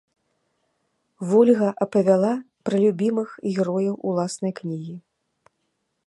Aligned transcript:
Вольга 1.31 1.67
апавяла 1.85 2.31
пра 2.69 2.75
любімых 2.85 3.29
герояў 3.55 3.93
уласнай 4.13 4.53
кнігі. 4.61 4.95